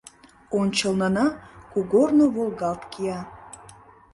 [0.59, 1.27] Ончылнына
[1.71, 3.19] кугорно волгалт кия.